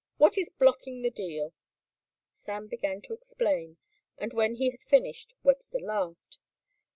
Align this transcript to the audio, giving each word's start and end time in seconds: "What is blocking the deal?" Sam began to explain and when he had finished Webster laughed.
"What 0.17 0.35
is 0.35 0.49
blocking 0.49 1.03
the 1.03 1.11
deal?" 1.11 1.53
Sam 2.31 2.65
began 2.67 3.01
to 3.03 3.13
explain 3.13 3.77
and 4.17 4.33
when 4.33 4.55
he 4.55 4.71
had 4.71 4.79
finished 4.81 5.35
Webster 5.43 5.77
laughed. 5.79 6.39